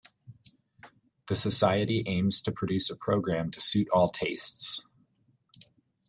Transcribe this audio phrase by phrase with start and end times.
[1.27, 4.89] The Society aims to produce a programme to suit all tastes.